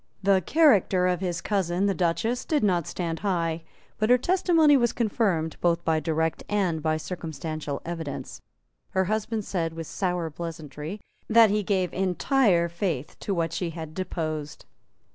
The 0.23 0.41
character 0.43 1.05
of 1.05 1.19
his 1.19 1.41
cousin 1.41 1.85
the 1.85 1.93
Duchess 1.93 2.43
did 2.43 2.63
not 2.63 2.87
stand 2.87 3.19
high; 3.19 3.61
but 3.99 4.09
her 4.09 4.17
testimony 4.17 4.75
was 4.75 4.93
confirmed 4.93 5.57
both 5.61 5.85
by 5.85 5.99
direct 5.99 6.43
and 6.49 6.81
by 6.81 6.97
circumstantial 6.97 7.83
evidence. 7.85 8.41
Her 8.97 9.03
husband 9.03 9.45
said, 9.45 9.73
with 9.73 9.85
sour 9.85 10.31
pleasantry, 10.31 11.01
that 11.29 11.51
he 11.51 11.61
gave 11.61 11.93
entire 11.93 12.67
faith 12.67 13.15
to 13.19 13.35
what 13.35 13.53
she 13.53 13.69
had 13.69 13.93
deposed. 13.93 14.65